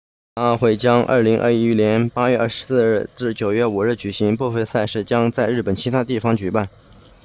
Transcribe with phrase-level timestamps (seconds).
[0.35, 6.67] 残奥会将于2021年8月24日至9月5日举行部分赛事将在日本其他地方举办